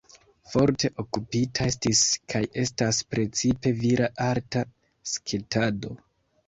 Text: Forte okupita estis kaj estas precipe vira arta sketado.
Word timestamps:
Forte 0.51 0.89
okupita 1.03 1.67
estis 1.73 2.01
kaj 2.35 2.43
estas 2.65 3.03
precipe 3.13 3.75
vira 3.85 4.13
arta 4.33 4.69
sketado. 5.15 5.99